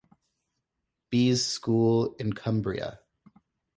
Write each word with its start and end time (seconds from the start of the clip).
Bees 1.11 1.45
school 1.45 2.13
in 2.15 2.33
Cumbria. 2.33 3.01